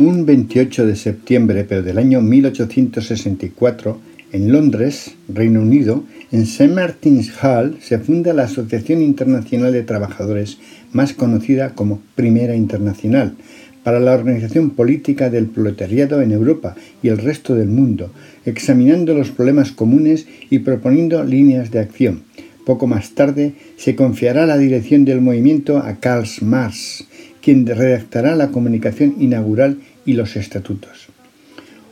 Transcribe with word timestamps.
Un 0.00 0.24
28 0.24 0.86
de 0.86 0.96
septiembre, 0.96 1.66
pero 1.68 1.82
del 1.82 1.98
año 1.98 2.22
1864, 2.22 4.00
en 4.32 4.50
Londres, 4.50 5.14
Reino 5.28 5.60
Unido, 5.60 6.04
en 6.32 6.44
St. 6.44 6.72
Martin's 6.72 7.30
Hall 7.42 7.76
se 7.82 7.98
funda 7.98 8.32
la 8.32 8.44
Asociación 8.44 9.02
Internacional 9.02 9.74
de 9.74 9.82
Trabajadores, 9.82 10.56
más 10.94 11.12
conocida 11.12 11.74
como 11.74 12.00
Primera 12.14 12.56
Internacional, 12.56 13.34
para 13.84 14.00
la 14.00 14.14
organización 14.14 14.70
política 14.70 15.28
del 15.28 15.48
proletariado 15.48 16.22
en 16.22 16.32
Europa 16.32 16.76
y 17.02 17.08
el 17.08 17.18
resto 17.18 17.54
del 17.54 17.68
mundo, 17.68 18.10
examinando 18.46 19.12
los 19.12 19.30
problemas 19.30 19.70
comunes 19.70 20.26
y 20.48 20.60
proponiendo 20.60 21.22
líneas 21.24 21.72
de 21.72 21.80
acción. 21.80 22.22
Poco 22.64 22.86
más 22.86 23.10
tarde 23.10 23.52
se 23.76 23.96
confiará 23.96 24.46
la 24.46 24.56
dirección 24.56 25.04
del 25.04 25.20
movimiento 25.20 25.76
a 25.76 25.96
Karl 25.96 26.26
Marx, 26.40 27.04
quien 27.42 27.66
redactará 27.66 28.36
la 28.36 28.50
comunicación 28.50 29.16
inaugural 29.18 29.78
y 30.04 30.14
los 30.14 30.36
estatutos. 30.36 31.08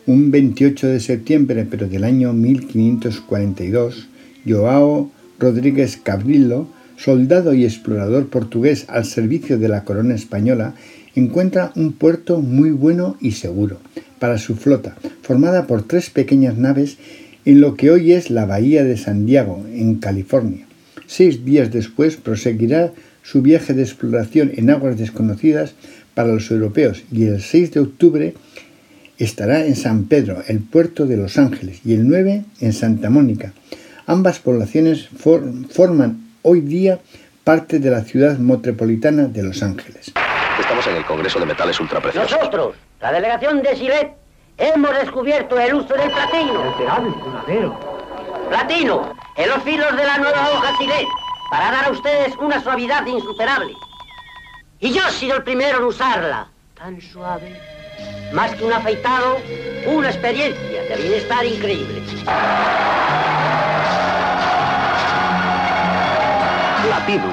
Un 0.07 0.31
28 0.31 0.89
de 0.89 1.01
septiembre, 1.01 1.67
pero 1.71 1.89
del 1.89 2.05
año 2.05 2.33
1542, 2.33 4.09
Joao 4.47 5.11
Rodríguez 5.39 5.97
Cabrillo, 5.97 6.67
soldado 6.97 7.55
y 7.55 7.65
explorador 7.65 8.29
portugués 8.29 8.87
al 8.89 9.05
servicio 9.05 9.59
de 9.59 9.69
la 9.69 9.85
corona 9.85 10.15
española, 10.15 10.75
encuentra 11.15 11.73
un 11.77 11.93
puerto 11.93 12.41
muy 12.41 12.71
bueno 12.71 13.17
y 13.21 13.33
seguro 13.33 13.79
para 14.19 14.39
su 14.39 14.57
flota, 14.57 14.97
formada 15.23 15.67
por 15.67 15.83
tres 15.83 16.11
pequeñas 16.11 16.57
naves 16.57 16.99
en 17.45 17.61
lo 17.61 17.77
que 17.77 17.91
hoy 17.91 18.13
es 18.13 18.31
la 18.31 18.47
Bahía 18.47 18.85
de 18.85 18.97
San 18.97 19.27
Diego, 19.27 19.65
en 19.73 19.97
California. 19.97 20.67
Seis 21.07 21.45
días 21.45 21.73
después 21.73 22.17
proseguirá 22.17 22.93
su 23.31 23.43
viaje 23.43 23.75
de 23.75 23.83
exploración 23.83 24.53
en 24.57 24.71
aguas 24.71 24.97
desconocidas 24.97 25.75
para 26.15 26.33
los 26.33 26.51
europeos 26.51 27.03
y 27.13 27.27
el 27.27 27.43
6 27.43 27.73
de 27.73 27.81
octubre 27.81 28.35
estará 29.19 29.67
en 29.67 29.77
San 29.77 30.05
Pedro, 30.05 30.43
el 30.47 30.61
puerto 30.61 31.05
de 31.05 31.19
Los 31.19 31.37
Ángeles, 31.37 31.81
y 31.85 31.93
el 31.93 32.09
9 32.09 32.45
en 32.61 32.73
Santa 32.73 33.11
Mónica. 33.11 33.53
Ambas 34.07 34.39
poblaciones 34.39 35.09
forman 35.19 36.29
hoy 36.41 36.63
día 36.63 37.01
parte 37.45 37.81
de 37.81 37.91
la 37.91 38.03
ciudad 38.03 38.39
metropolitana 38.39 39.25
de 39.25 39.43
Los 39.43 39.63
Ángeles. 39.63 40.13
Estamos 40.59 40.87
en 40.87 40.97
el 40.97 41.05
Congreso 41.05 41.39
de 41.39 41.47
Metales 41.47 41.79
Ultrapreciosos. 41.81 42.31
Nosotros, 42.31 42.77
la 43.03 43.13
delegación 43.13 43.63
de 43.63 43.77
Silet, 43.77 44.13
hemos 44.57 44.95
descubierto 44.95 45.61
el 45.61 45.75
uso 45.75 45.95
del 45.95 46.11
platino. 46.11 46.75
Platino, 48.49 49.15
en 49.37 49.49
los 49.51 49.63
filos 49.65 49.95
de 49.95 50.05
la 50.05 50.17
nueva 50.17 50.49
hoja 50.51 50.79
Silet, 50.79 51.07
para 51.51 51.71
dar 51.71 51.87
a 51.87 51.91
ustedes 51.91 52.35
una 52.41 52.63
suavidad 52.63 53.07
insuperable. 53.07 53.73
Y 54.81 54.93
yo 54.93 55.03
he 55.09 55.13
sido 55.13 55.37
el 55.37 55.43
primero 55.43 55.79
en 55.79 55.85
usarla. 55.85 56.49
Tan 56.75 57.01
suave. 57.01 57.57
Más 58.33 58.55
que 58.55 58.65
un 58.65 58.73
afeitado, 58.73 59.39
una 59.87 60.09
experiencia 60.09 60.83
de 60.83 60.97
bienestar 61.03 61.45
increíble. 61.45 62.03
Platinum. 66.83 67.33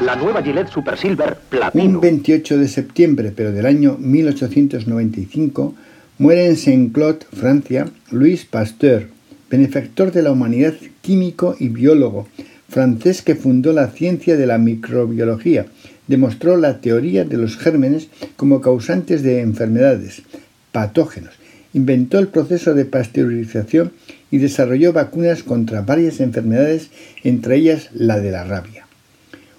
La 0.00 0.16
nueva 0.16 0.42
Gillette 0.42 0.68
Super 0.68 0.98
Silver 0.98 1.38
Platinum. 1.48 1.94
Un 1.94 2.00
28 2.00 2.58
de 2.58 2.68
septiembre, 2.68 3.32
pero 3.34 3.52
del 3.52 3.66
año 3.66 3.96
1895, 3.98 5.74
muere 6.18 6.46
en 6.46 6.56
Saint-Claude, 6.56 7.20
Francia, 7.32 7.88
Louis 8.10 8.44
Pasteur, 8.44 9.08
benefactor 9.48 10.12
de 10.12 10.22
la 10.22 10.32
humanidad, 10.32 10.74
químico 11.00 11.56
y 11.58 11.68
biólogo, 11.68 12.26
francés 12.72 13.20
que 13.22 13.36
fundó 13.36 13.72
la 13.72 13.88
ciencia 13.88 14.36
de 14.36 14.46
la 14.46 14.58
microbiología 14.58 15.66
demostró 16.08 16.56
la 16.56 16.80
teoría 16.80 17.24
de 17.24 17.36
los 17.36 17.56
gérmenes 17.56 18.08
como 18.36 18.60
causantes 18.60 19.22
de 19.22 19.40
enfermedades, 19.40 20.22
patógenos, 20.72 21.34
inventó 21.74 22.18
el 22.18 22.28
proceso 22.28 22.74
de 22.74 22.86
pasteurización 22.86 23.92
y 24.30 24.38
desarrolló 24.38 24.92
vacunas 24.92 25.42
contra 25.42 25.82
varias 25.82 26.20
enfermedades, 26.20 26.90
entre 27.22 27.56
ellas 27.56 27.90
la 27.92 28.18
de 28.18 28.30
la 28.30 28.44
rabia. 28.44 28.86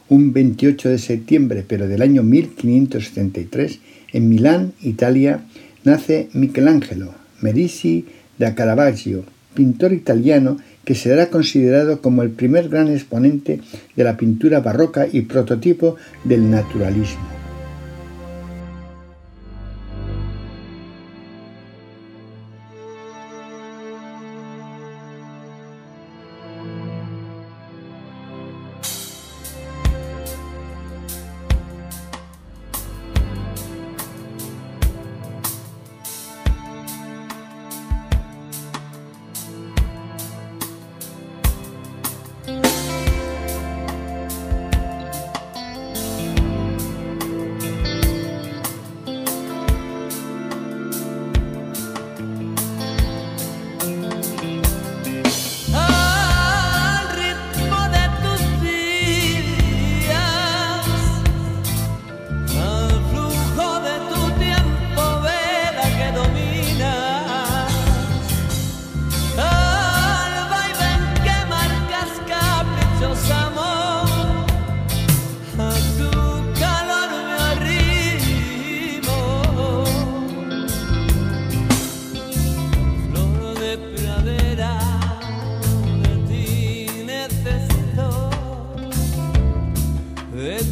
Un 0.10 0.34
28 0.34 0.90
de 0.90 0.98
septiembre, 0.98 1.64
pero 1.68 1.88
del 1.88 2.02
año 2.02 2.24
1573, 2.24 3.80
en 4.12 4.30
Milán, 4.30 4.74
Italia, 4.82 5.46
nace 5.84 6.30
Michelangelo 6.34 7.14
Medici 7.44 8.06
da 8.40 8.56
Caravaggio, 8.56 9.26
pintor 9.54 9.94
italiano 9.94 10.58
que 10.84 10.96
será 10.96 11.30
considerado 11.30 12.02
como 12.02 12.24
el 12.24 12.32
primer 12.32 12.70
gran 12.70 12.90
exponente 12.90 13.62
de 13.96 14.04
la 14.04 14.18
pintura 14.18 14.60
barroca 14.60 15.08
y 15.12 15.22
prototipo 15.22 15.96
del 16.24 16.50
naturalismo. 16.50 17.43